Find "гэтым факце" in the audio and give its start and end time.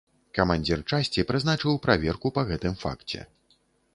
2.53-3.19